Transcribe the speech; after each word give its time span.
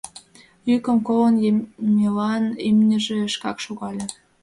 Йӱкым 0.69 0.97
колын, 1.07 1.35
Емелан 1.87 2.45
имньыже 2.67 3.19
шкак 3.33 3.57
шогале. 3.65 4.05